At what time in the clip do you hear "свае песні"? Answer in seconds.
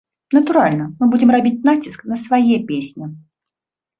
2.25-3.05